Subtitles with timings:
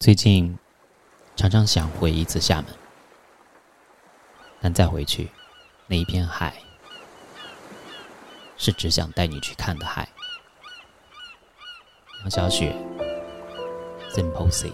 [0.00, 0.58] 最近，
[1.36, 2.70] 常常想回一次厦门，
[4.58, 5.28] 但再回去，
[5.88, 6.54] 那一片海，
[8.56, 10.08] 是只想带你去看的海。
[12.22, 12.74] 杨小雪
[14.14, 14.72] ，Simple C。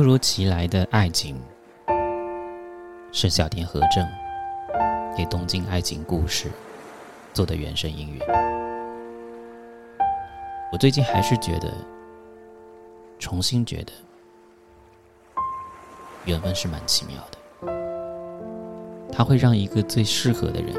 [0.00, 1.36] 突如其来的爱情，
[3.12, 4.02] 是小田和正
[5.14, 6.48] 给《东京爱情故事》
[7.34, 8.26] 做的原声音乐。
[10.72, 11.70] 我最近还是觉得，
[13.18, 13.92] 重新觉得，
[16.24, 20.74] 缘分是蛮奇妙的，它会让一个最适合的人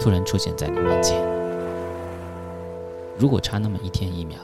[0.00, 1.22] 突然出现在你面前。
[3.18, 4.38] 如果差那么一天一秒。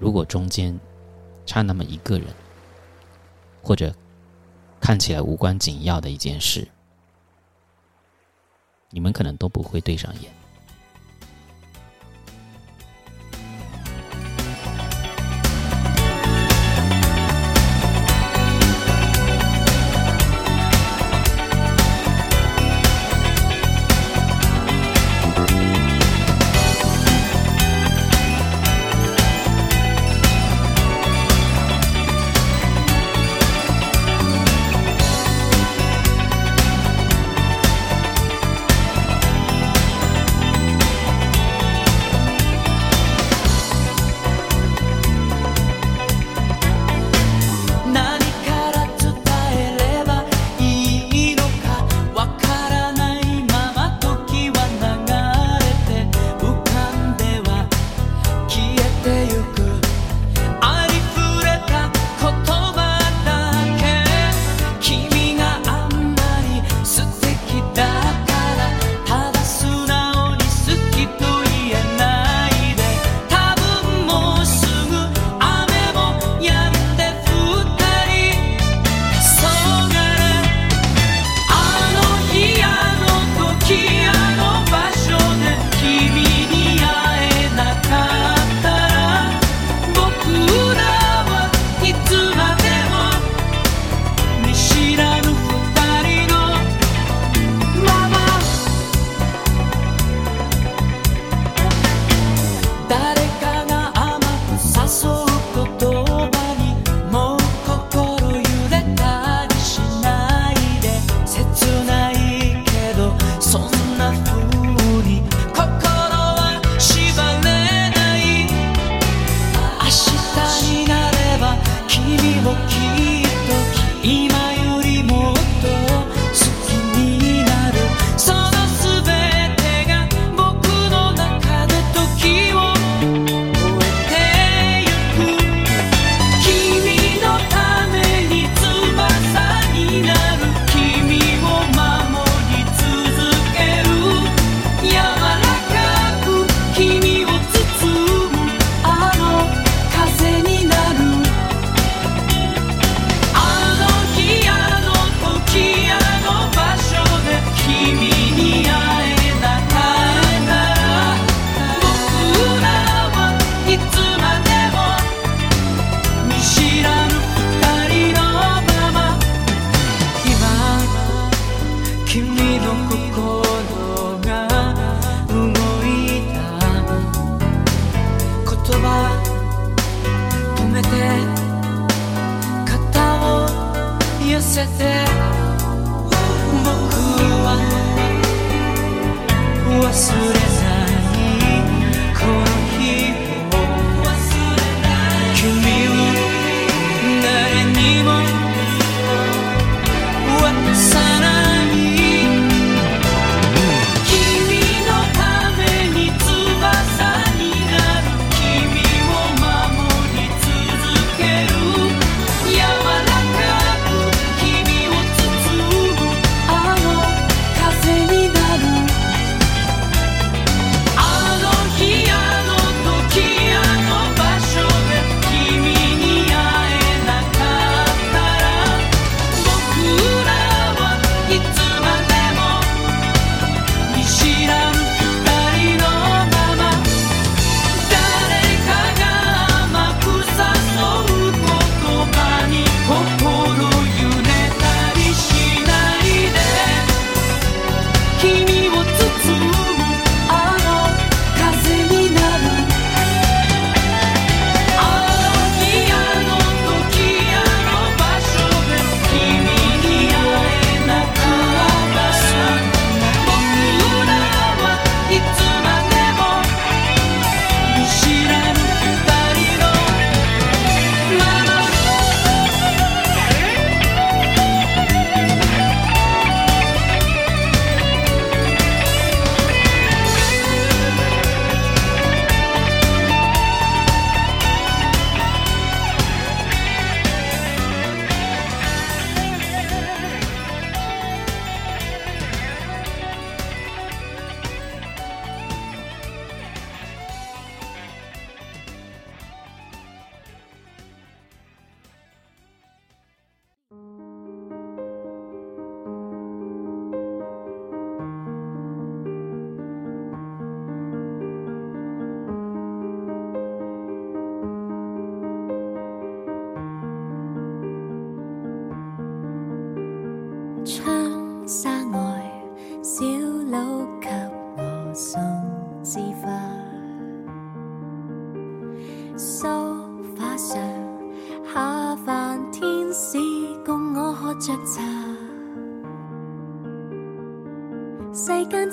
[0.00, 0.78] 如果中间
[1.44, 2.28] 差那么一个人，
[3.62, 3.92] 或者
[4.80, 6.66] 看起来无关紧要的一件事，
[8.90, 10.37] 你们可能都不会对上眼。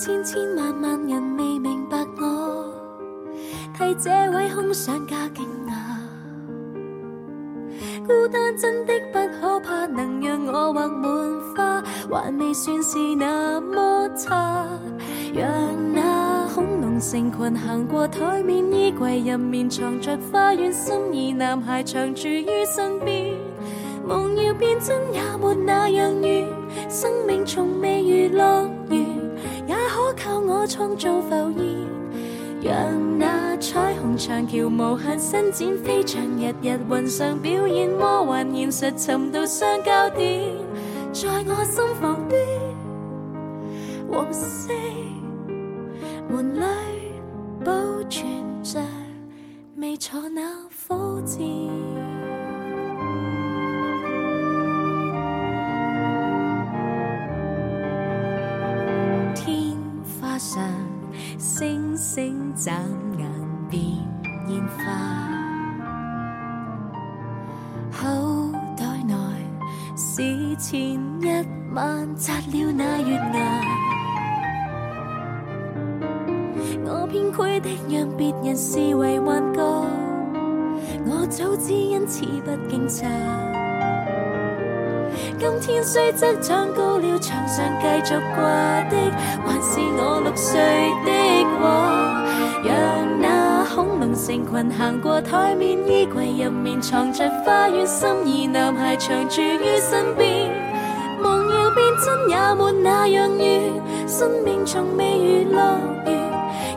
[0.06, 2.72] 千千万万人未明白我，
[3.76, 4.08] 替这
[4.38, 5.74] 位空想家惊讶。
[8.08, 11.82] 孤单真的不可怕，能让我画满花，
[12.12, 14.68] 还未算是那么差。
[15.34, 15.50] 让
[15.96, 23.34] 那恐龙成群行过台面，衣柜入面藏着花园，心意男孩长住于身边。
[24.08, 26.48] 梦要变真也没那样远，
[26.92, 28.75] 生命从未如乐。
[30.68, 40.52] 创造浮现，让那彩虹长桥无限伸展，飞翔日日云上表演，魔幻现实寻到相交点，
[41.14, 42.36] 在我心房的。
[82.08, 83.06] 似不惊诧。
[85.38, 88.98] 今天雖則長高了，牆上繼續掛的，
[89.46, 90.60] 還是我六歲
[91.06, 92.64] 的我。
[92.64, 100.50] 讓那恐龙成群行過台面，衣櫃入面藏着花园心意，男孩長住於身邊。
[101.22, 103.74] 夢要變真也沒那樣遠，
[104.08, 106.24] 生命從未如乐园，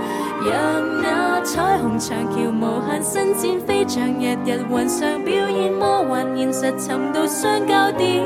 [0.48, 0.56] 让
[1.00, 8.24] 那彩虹长桥无限伸展，飞翔日日云上表演魔幻，现实寻到相交点，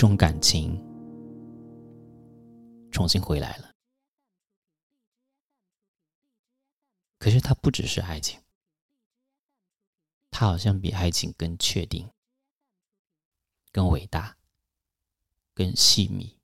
[0.00, 0.70] 这种感情
[2.90, 3.70] 重新回来了，
[7.18, 8.40] 可是它不只是爱情，
[10.30, 12.10] 它好像比爱情更确定、
[13.72, 14.34] 更伟大、
[15.52, 16.38] 更细腻、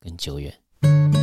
[0.00, 1.21] 更久远。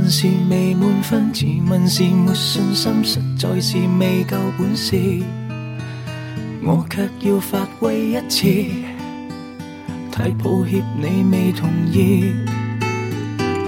[0.00, 4.96] 問是未滿分，自問是沒信心，實在是未夠本事，
[6.64, 8.48] 我卻要發威一次，
[10.10, 12.32] 太抱歉你未同意。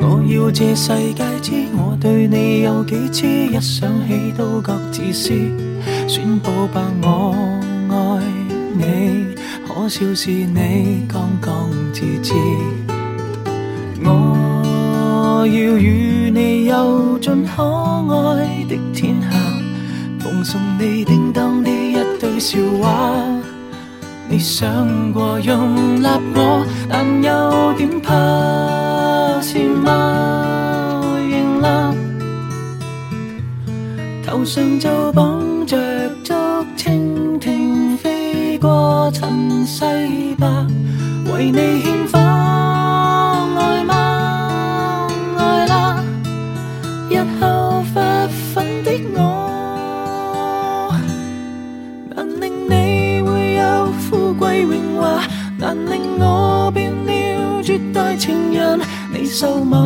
[0.00, 5.28] 我要借世界知我對你有幾痴，一想起都覺自私，
[6.08, 7.34] 宣佈吧，我
[7.90, 9.26] 愛你。
[9.68, 12.32] 可笑是你剛剛自知，
[14.02, 16.11] 我要與。
[16.34, 17.62] 你游尽可
[18.10, 19.28] 爱的天下，
[20.18, 23.12] 奉送你叮当的一堆笑话。
[24.30, 28.14] 你想过容纳我，但有点怕，
[29.42, 30.40] 是吗？
[31.28, 31.94] 容啦，
[34.26, 36.32] 头上就绑着竹
[36.78, 39.30] 蜻蜓，飞过尘
[39.66, 39.84] 世
[40.38, 40.66] 吧，
[41.34, 42.31] 为你献花。
[59.32, 59.78] 收吗？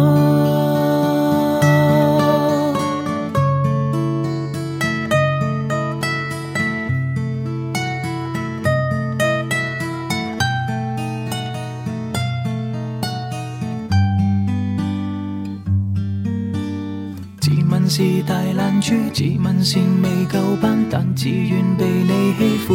[17.41, 22.75] 自问是大懒猪，自问是未够班，但自愿被你欺负。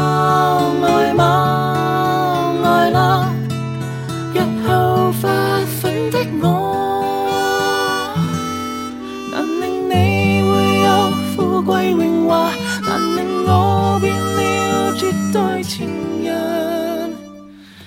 [11.67, 15.89] 归荣华，难令我变了绝代情
[16.23, 17.17] 人，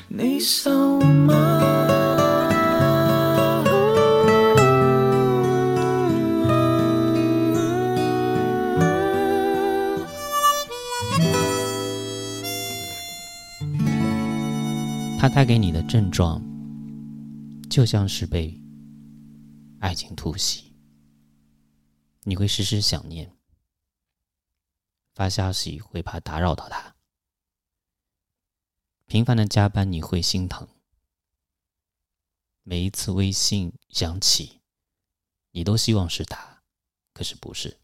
[0.09, 1.38] 你受吗？
[15.17, 16.41] 它带给你的症状，
[17.69, 18.62] 就像是被
[19.79, 20.65] 爱情突袭，
[22.25, 23.29] 你会时时想念，
[25.19, 26.95] 发消息会怕打扰到他，
[29.05, 30.65] 频繁的加班你会心疼。
[32.63, 34.61] 每一次微信响起，
[35.51, 36.63] 你都希望是他，
[37.13, 37.77] 可是不是。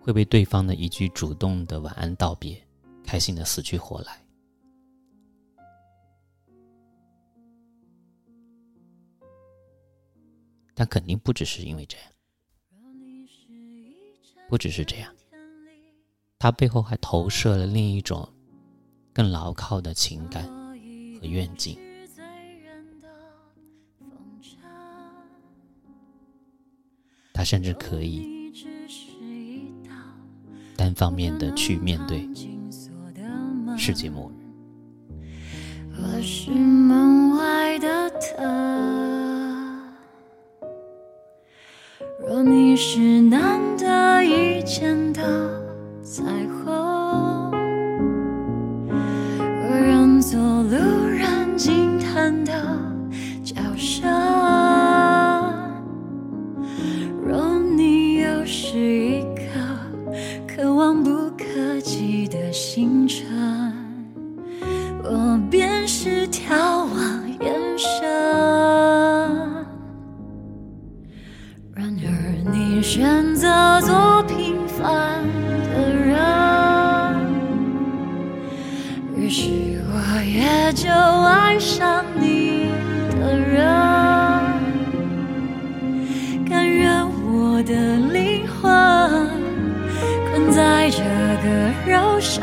[0.00, 2.64] 会被对方的一句主动的晚安道别，
[3.04, 4.24] 开心的死去活来。
[10.76, 12.11] 但肯定不只是因为这样。
[14.52, 15.10] 不只是这样，
[16.38, 18.28] 他背后还投射了另一种
[19.14, 20.76] 更牢靠的情感和
[21.26, 21.74] 愿景。
[27.32, 28.26] 他甚至可以
[30.76, 32.28] 单方面的去面对
[33.88, 34.30] 世界末
[36.20, 36.52] 日。
[42.32, 45.22] 若你是难得一见的
[46.02, 46.24] 彩
[46.64, 46.91] 虹。
[80.74, 82.70] 就爱上你
[83.20, 83.62] 的人，
[86.48, 86.90] 甘愿
[87.28, 88.70] 我的灵魂
[90.30, 91.02] 困在这
[91.42, 92.42] 个肉身，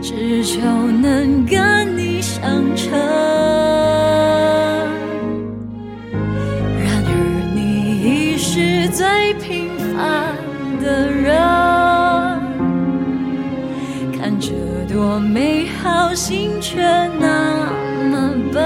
[0.00, 2.40] 只求能跟你相
[2.76, 3.41] 称。
[15.14, 16.80] 我美好心，却
[17.20, 17.66] 那
[18.10, 18.62] 么笨，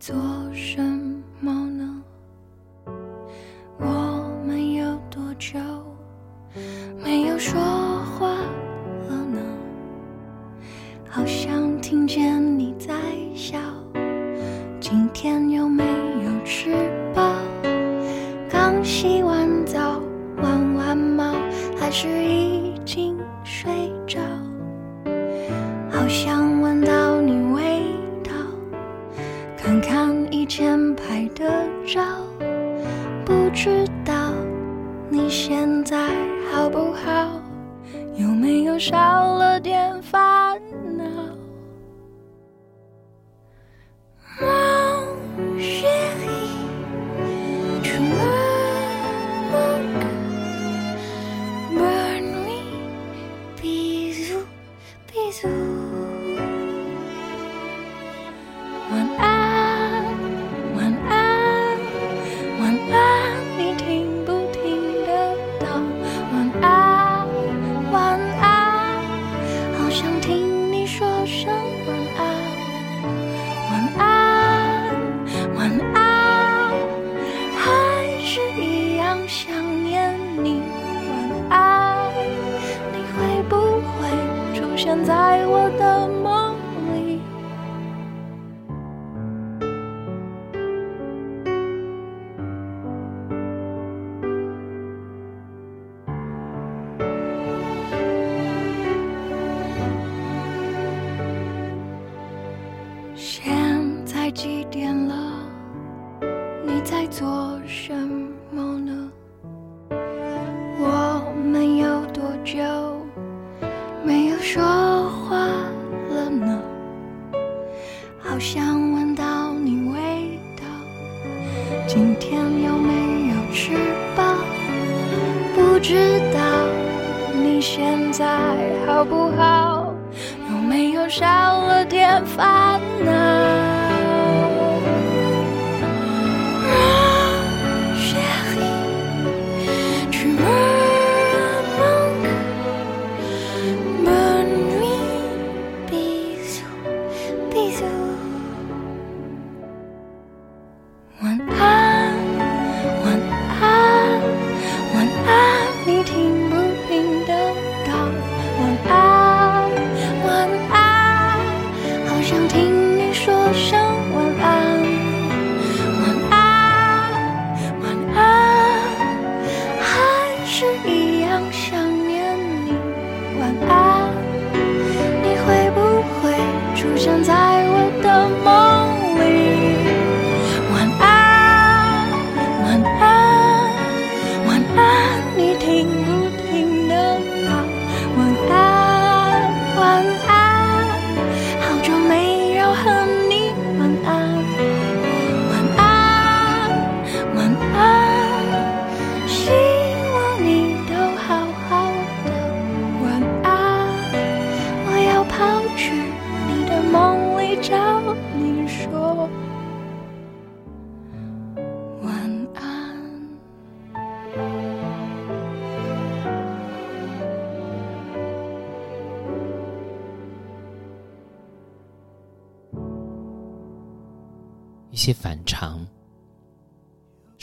[0.00, 0.12] 做
[0.54, 0.87] 什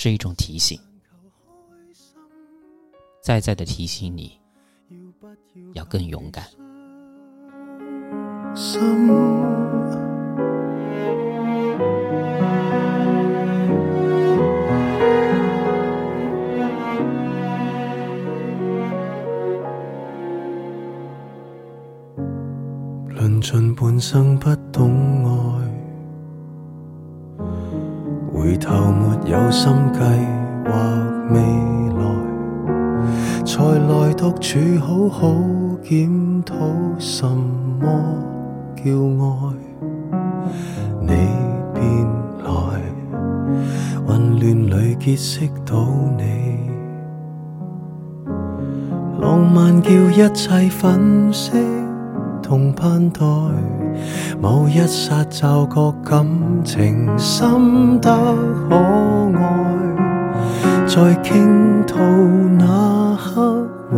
[0.06, 0.80] 是一种提醒，
[3.24, 4.40] 再再的提醒你，
[5.74, 6.46] 要更勇敢。
[23.08, 25.26] 论尽半生不懂
[25.58, 25.65] 爱。
[28.48, 30.00] 回头没有心计
[30.70, 30.94] 划
[31.32, 31.40] 未
[32.00, 35.34] 来，才来独处好好
[35.82, 36.08] 检
[36.44, 36.54] 讨
[37.00, 38.16] 什么
[38.76, 38.92] 叫
[39.24, 39.54] 爱。
[41.02, 41.14] 你
[41.74, 42.06] 便
[42.44, 44.40] 来，混乱
[44.84, 46.60] 里结识到你，
[49.20, 51.85] 浪漫叫一切粉饰。
[52.46, 53.26] 同盼待，
[54.40, 56.24] 某一刹就觉感
[56.64, 58.08] 情深得
[58.70, 58.76] 可
[59.40, 59.76] 爱，
[60.86, 61.98] 在倾吐
[62.56, 63.98] 那刻回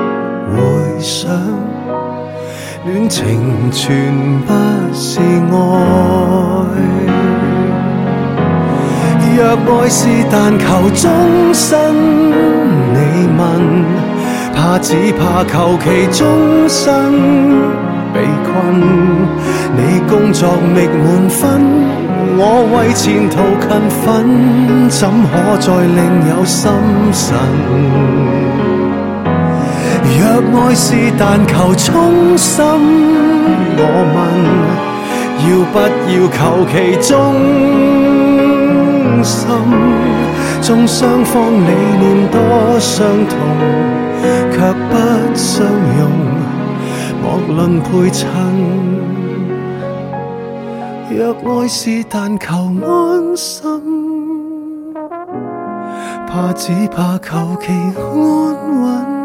[0.51, 1.29] 回想，
[2.83, 4.11] 恋情全
[4.47, 4.53] 不
[4.91, 6.65] 是爱。
[9.37, 11.93] 若爱是但求终身，
[12.91, 14.08] 你问？
[14.61, 16.25] 怕只怕求其終
[16.67, 16.91] 生
[18.13, 18.53] 被困，
[19.77, 21.47] 你工作觅滿分，
[22.37, 23.69] 我為前途勤
[24.03, 24.09] 奋，
[24.89, 26.59] 怎可再另有心
[27.13, 27.27] 神？
[30.19, 30.21] 若
[30.59, 32.59] 愛是但求衷心，
[33.77, 34.23] 我問
[35.47, 36.37] 要不要求
[36.99, 37.17] 其忠
[39.23, 39.39] 心，
[40.61, 42.37] 纵雙方理念多
[42.77, 43.35] 相同。
[44.21, 45.65] 却不相
[45.97, 46.11] 容，
[47.23, 48.29] 莫论陪衬。
[51.09, 52.53] 若爱是但求
[52.85, 54.93] 安心，
[56.27, 59.18] 怕只怕求其安稳。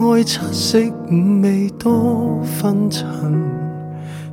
[0.00, 3.06] 爱七色五味多分层，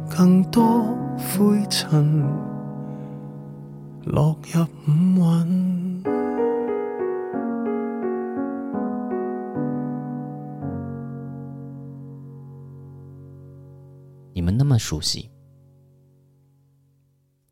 [0.10, 0.86] 更多
[1.17, 2.55] 灰尘。
[4.06, 5.24] 落入五
[14.32, 15.28] 你们那么熟悉，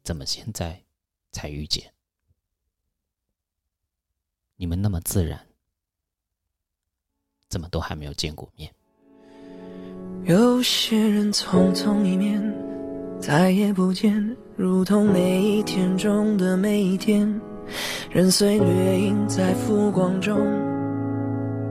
[0.04, 0.80] 怎么现在
[1.32, 1.84] 才遇见？
[4.58, 5.48] 你们那么自然，
[7.50, 8.72] 怎么都还没有见过面？
[10.26, 12.63] 有些人匆匆一面。
[13.26, 17.40] 再也不见，如同每一天中的每一天。
[18.12, 20.36] 人随掠影在浮光中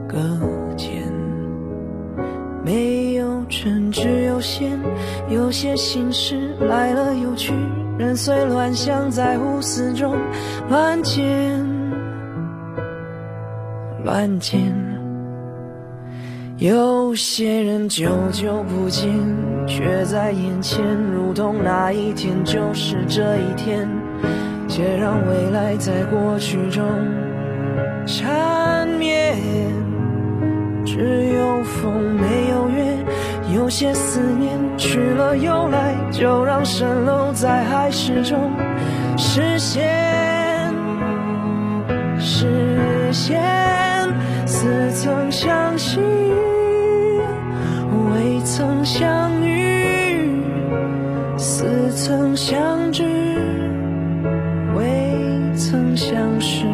[0.09, 0.17] 搁
[0.75, 1.13] 浅，
[2.65, 4.79] 没有真，只有现。
[5.29, 7.53] 有些心事来了又去，
[7.99, 10.17] 人随乱想在无思中
[10.71, 11.23] 乱剪，
[14.03, 14.59] 乱剪。
[16.57, 19.52] 有些人久久不见。
[19.65, 23.87] 却在眼前，如同那一天就是这一天，
[24.67, 26.83] 且让未来在过去中
[28.05, 29.35] 缠绵。
[30.85, 32.97] 只有风，没有月，
[33.55, 38.51] 有些思念去了又来，就让蜃楼在海市中
[39.17, 40.71] 实现，
[42.19, 42.77] 实
[43.11, 43.41] 现
[44.45, 45.97] 似曾相识，
[48.13, 49.22] 未曾相。
[52.05, 53.01] 曾相知，
[54.75, 54.83] 未
[55.55, 56.65] 曾相识。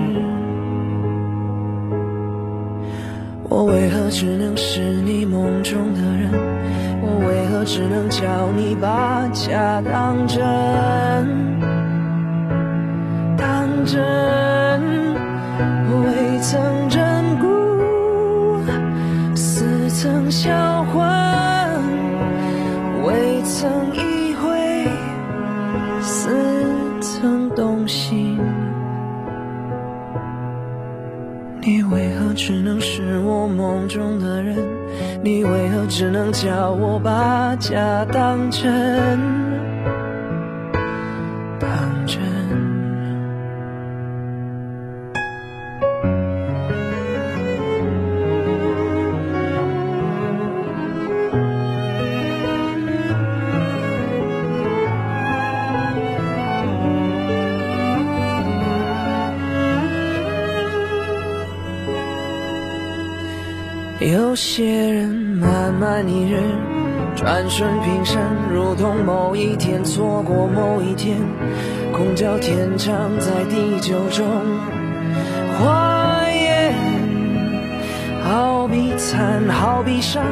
[3.48, 6.32] 我为何只能是你梦中的人？
[7.04, 10.40] 我为何只能叫你把假当真？
[13.38, 14.82] 当真，
[16.06, 18.64] 未曾真故，
[19.36, 20.50] 似曾销
[20.86, 21.08] 魂，
[23.06, 24.09] 未曾。
[32.42, 34.56] 只能是我梦中的人，
[35.22, 39.68] 你为何只能叫我把假当真？
[64.42, 66.40] 些人，慢慢一日，
[67.14, 71.18] 转瞬平生，如同某一天错过某一天，
[71.92, 74.26] 空交天长在地久中
[75.58, 76.74] 化烟。
[78.24, 80.24] 好比残，好比伤，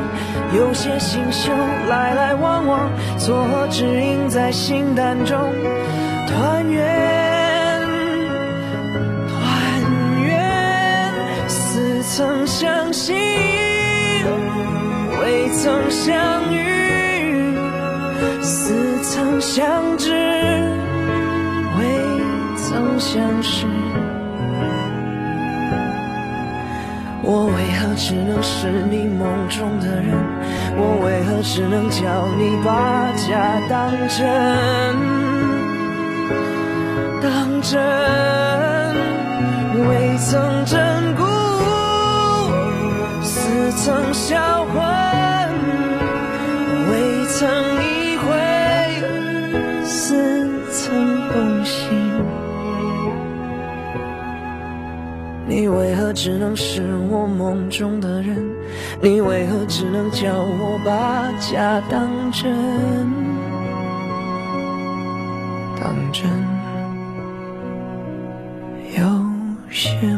[0.55, 1.51] 有些星宿
[1.89, 2.89] 来来往往，
[3.19, 5.37] 错合只影在心淡中
[6.27, 6.79] 团圆。
[9.27, 11.11] 团圆，
[11.49, 13.56] 似曾相识。
[15.27, 17.35] 未曾相遇，
[18.41, 19.65] 似曾相
[19.97, 20.09] 知，
[21.77, 21.85] 未
[22.55, 23.65] 曾相识。
[27.23, 30.17] 我为何只能是你梦中的人？
[30.77, 34.23] 我为何只能叫你把假当真，
[37.21, 37.77] 当真？
[39.89, 41.25] 未曾真故，
[43.25, 45.05] 似曾销魂。
[47.39, 47.47] 曾
[47.83, 49.03] 一回
[49.85, 50.15] 似
[50.71, 50.95] 曾
[51.27, 51.87] 梦醒，
[55.45, 58.43] 你为何只能是我梦中的人？
[59.03, 62.51] 你为何只能叫我把假当真？
[65.79, 66.27] 当真，
[68.95, 69.31] 有
[69.69, 70.16] 些。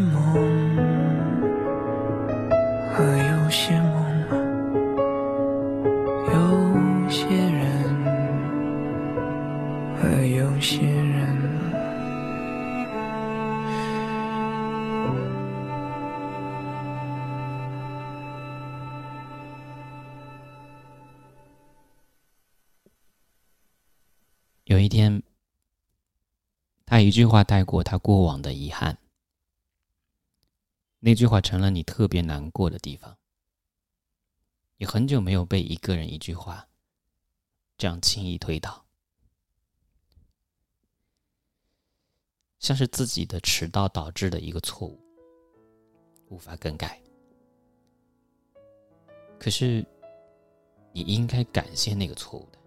[27.10, 28.96] 一句话带过他过往的遗憾，
[31.00, 33.18] 那句话成了你特别难过的地方。
[34.78, 36.70] 你很久没有被一个人一句话
[37.80, 38.86] 这样轻易推倒，
[42.60, 45.02] 像是自己的迟到导致的一个错误，
[46.28, 47.02] 无法更改。
[49.40, 49.84] 可是，
[50.94, 52.60] 你应该感谢那个错误的，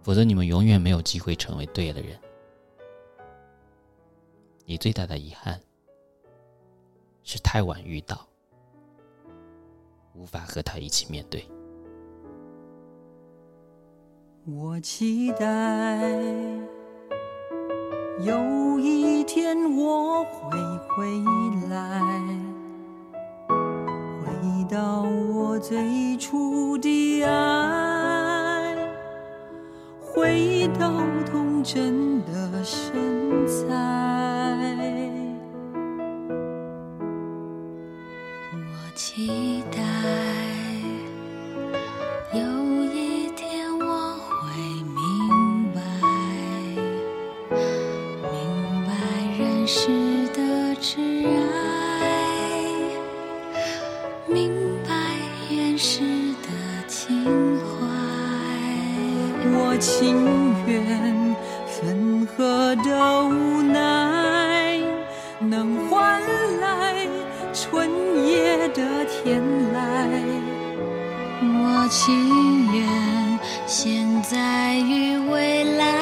[0.00, 2.27] 否则你们永远没有机会成为对的人。
[4.70, 5.58] 你最大的遗憾，
[7.22, 8.20] 是太晚遇到，
[10.14, 11.42] 无法和他一起面对。
[14.44, 15.96] 我期待
[18.20, 20.58] 有一天我会
[20.88, 22.02] 回来，
[24.22, 28.76] 回到我最初的爱，
[29.98, 30.92] 回到
[31.24, 32.92] 童真的身
[33.46, 34.17] 材。
[39.20, 39.82] 期待
[42.32, 45.80] 有一天我会明白，
[47.50, 49.88] 明白人世
[50.28, 52.62] 的挚爱，
[54.28, 54.52] 明
[54.88, 54.94] 白
[55.50, 56.04] 掩饰
[56.44, 57.24] 的情
[57.60, 57.82] 怀。
[59.50, 60.14] 我情
[60.64, 61.34] 愿
[61.66, 64.78] 分合的无奈，
[65.40, 66.20] 能换
[66.60, 67.27] 来。
[67.70, 67.90] 春
[68.26, 69.42] 夜的天
[69.74, 70.08] 籁，
[71.42, 75.97] 我情愿现在与未来。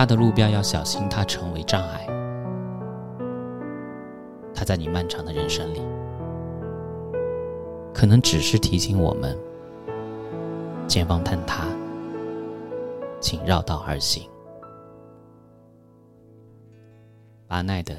[0.00, 2.06] 他的路标要小心，他成为障碍。
[4.54, 5.80] 他在你漫长的人生里，
[7.92, 9.36] 可能只是提醒我们：
[10.88, 11.66] 前方坍塌，
[13.20, 14.26] 请绕道而行。
[17.46, 17.94] 巴奈的，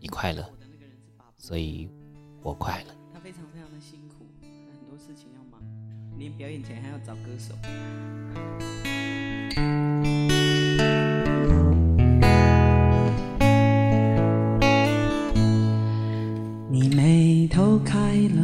[0.00, 0.44] 你快乐，
[1.38, 1.88] 所以
[2.42, 2.94] 我快乐。
[3.14, 5.60] 他非常非常的辛苦，很多事情要忙。
[6.18, 7.54] 连表演前还要找歌手。
[17.48, 17.98] 头开
[18.34, 18.42] 了，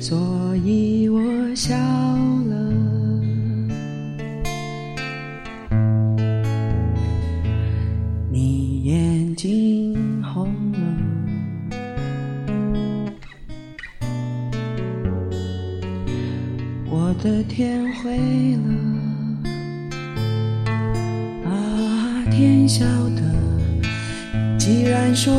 [0.00, 1.20] 所以我
[1.54, 2.54] 笑了。
[8.30, 10.78] 你眼睛红了，
[16.90, 18.10] 我的天灰
[19.44, 19.50] 了，
[21.50, 21.54] 啊，
[22.30, 22.84] 天晓
[23.16, 23.23] 得。
[24.64, 25.30] 既然说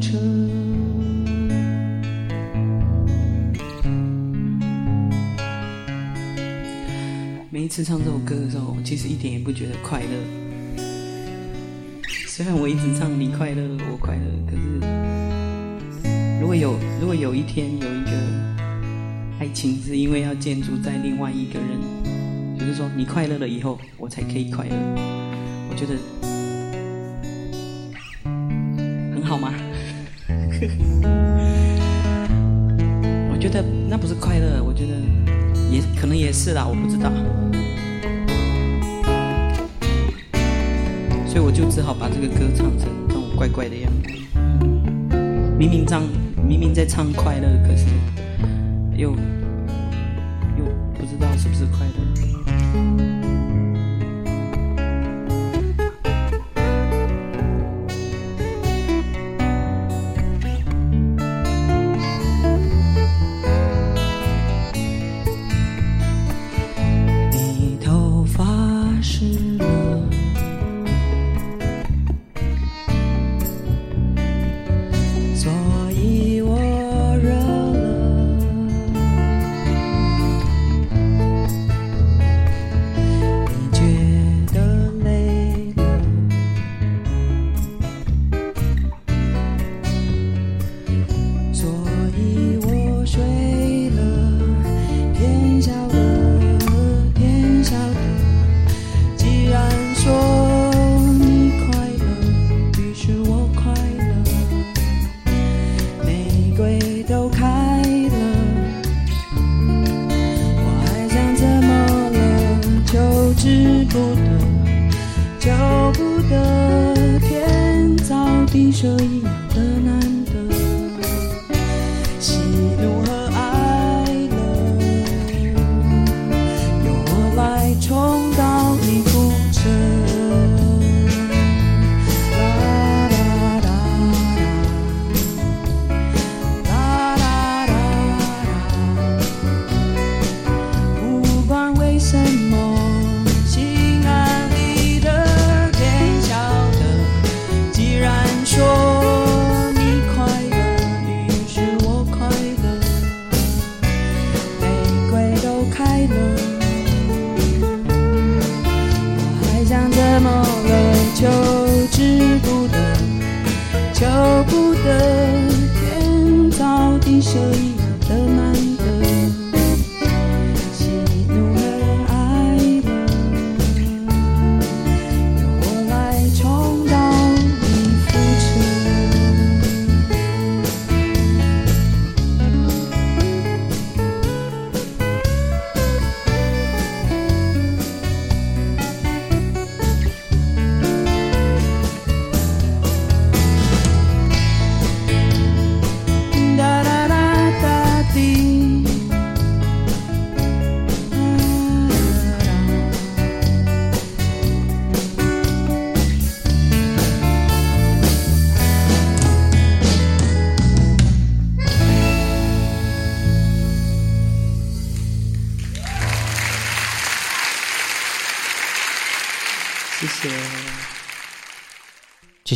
[0.01, 0.17] 车。
[7.49, 10.83] 每一次唱这首歌的时候，我其实一点也不觉得快乐。
[12.09, 18.11] 虽然我一直唱你快乐，我快乐，可是如果有如果有一天有一个
[19.39, 24.75] 爱情是因为要建筑在另外一个人，就是说你快乐了以后，我才可以快乐，
[25.69, 26.20] 我觉得。
[33.53, 34.93] 那那不是快乐，我觉得
[35.69, 37.11] 也可能也是啦，我不知道，
[41.27, 45.17] 所以我就只好把这个歌唱成这种怪怪的样子。
[45.59, 46.01] 明明唱
[46.47, 47.85] 明明在唱快乐，可是
[48.95, 49.13] 又。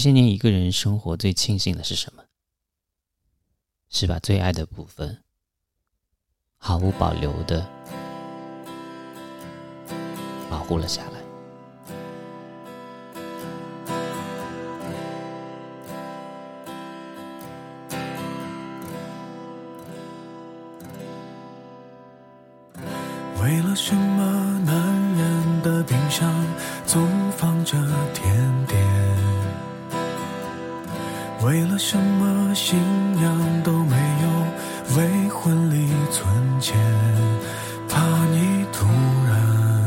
[0.05, 2.25] 今些年一个人生活最庆幸的是什么？
[3.89, 5.23] 是把最爱的部分
[6.57, 7.67] 毫无保留的
[10.47, 11.21] 保护了下来。
[23.41, 26.31] 为了什么，男人的冰箱
[26.85, 27.71] 总放着
[28.13, 28.29] 甜
[28.67, 29.24] 点？
[31.45, 32.75] 为了什么信
[33.21, 34.97] 仰都没有？
[34.97, 36.75] 为婚礼存钱，
[37.87, 38.83] 怕你突
[39.27, 39.85] 然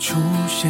[0.00, 0.16] 出
[0.48, 0.68] 现？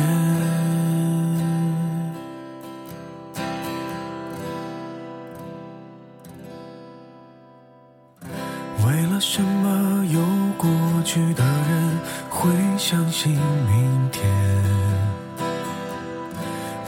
[8.86, 10.20] 为了什么有
[10.58, 10.68] 过
[11.02, 13.81] 去的人会相信你？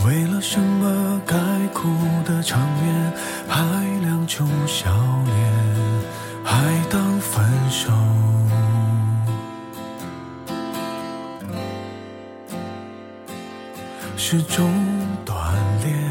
[0.06, 1.34] 为了什么该
[1.72, 1.88] 哭
[2.26, 3.12] 的场面，
[3.48, 3.60] 还
[4.02, 5.34] 亮出笑脸，
[6.44, 6.54] 还
[6.90, 7.90] 当分手
[14.18, 14.70] 是种
[15.24, 15.32] 锻
[15.82, 16.04] 炼。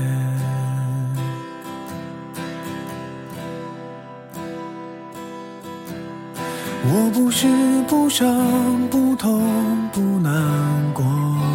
[6.86, 7.46] 我不是
[7.88, 8.26] 不伤
[8.89, 10.34] 不痛不难
[10.96, 11.53] 过。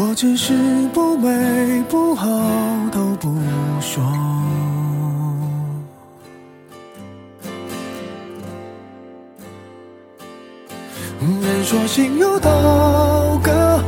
[0.00, 0.54] 我只是
[0.94, 2.28] 不美不好
[2.92, 3.34] 都不
[3.80, 4.00] 说。
[11.40, 13.82] 人说心有刀割，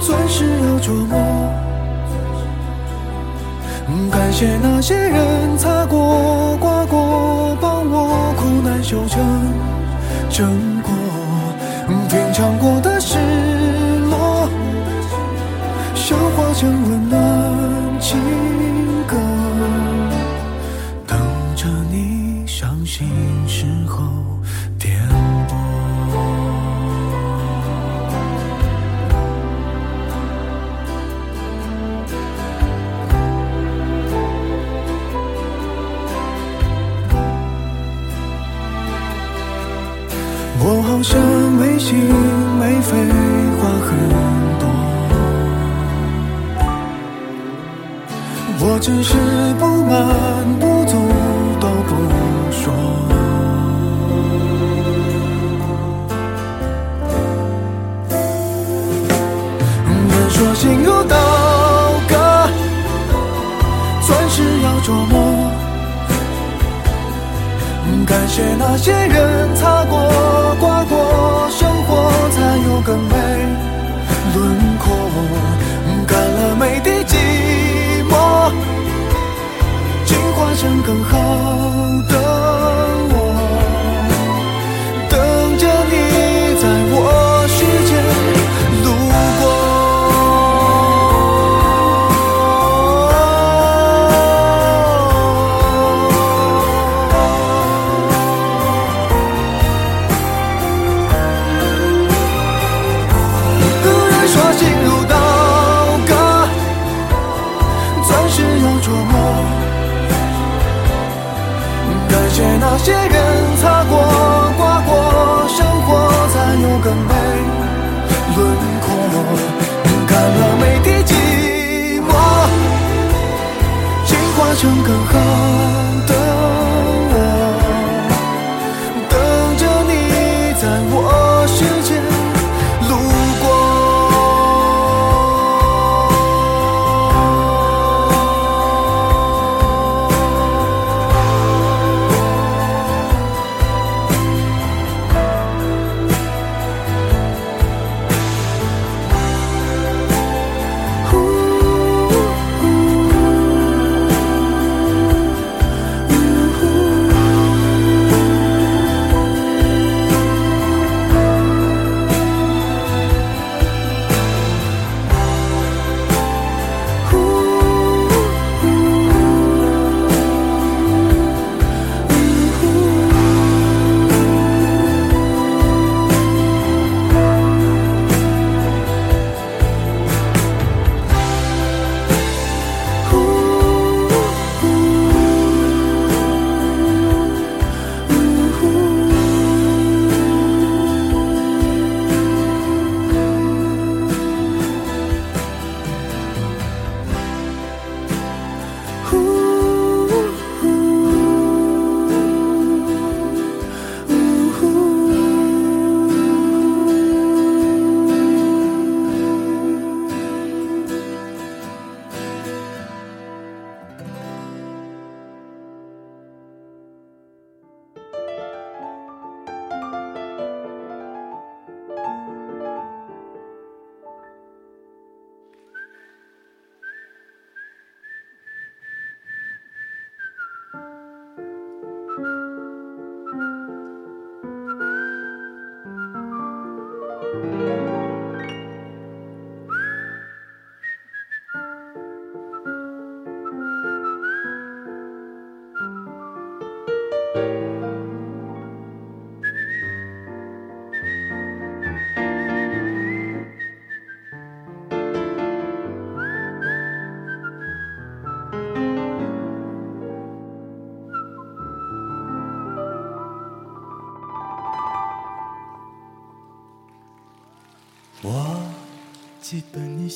[0.00, 1.16] 钻石要琢磨。
[4.10, 9.18] 感谢那些人擦过刮过，帮我苦难修成
[10.28, 10.90] 成果，
[12.10, 12.98] 品尝过的。
[13.00, 13.35] 是。
[16.58, 18.55] 将温暖寄。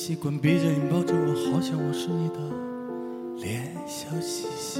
[0.03, 2.39] 习惯闭着眼抱着我，好像我是你的
[3.39, 4.79] 脸笑嘻嘻。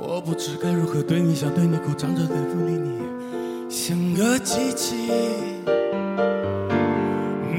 [0.00, 2.98] 我不知该如何对你，想对你哭，张着嘴不理你，
[3.68, 4.96] 像个机器。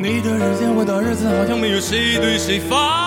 [0.01, 3.04] 你的日子，我的日子，好像没有谁对谁发。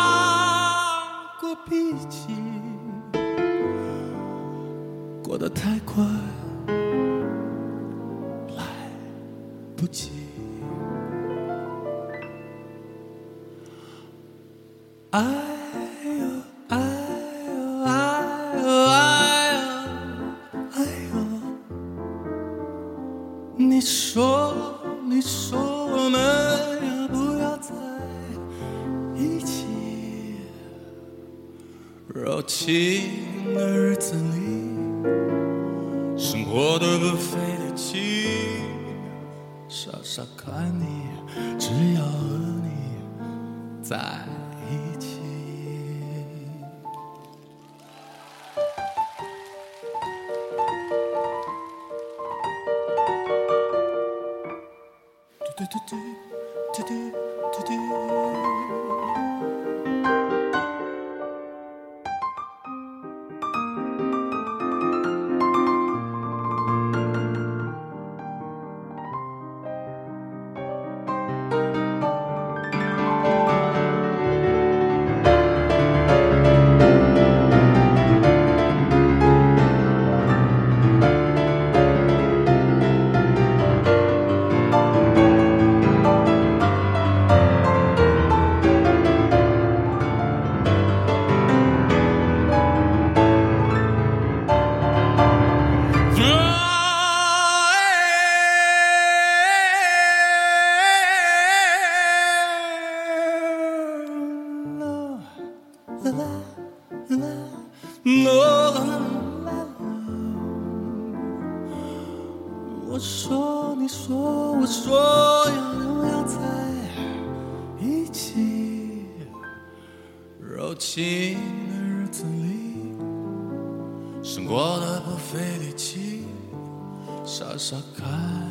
[127.39, 128.05] 傻傻看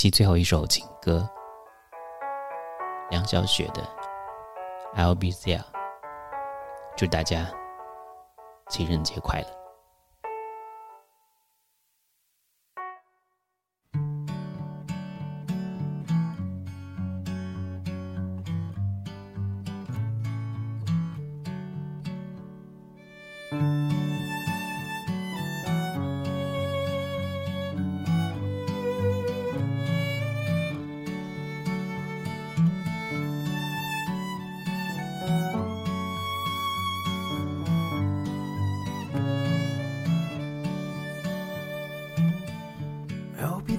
[0.00, 1.28] 期最后一首情歌，
[3.10, 3.82] 梁晓雪的
[4.94, 5.56] 《L B Z》，
[6.96, 7.44] 祝大家
[8.70, 9.57] 情人节快乐。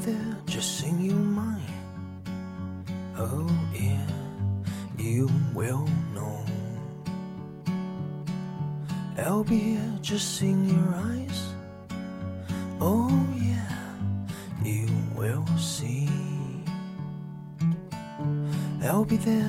[0.01, 1.61] there, just sing you mind.
[3.17, 4.07] Oh, yeah,
[4.97, 6.39] you will know.
[9.17, 11.41] I'll be here, just sing your eyes.
[12.79, 13.95] Oh, yeah,
[14.63, 16.07] you will see.
[18.81, 19.48] I'll be there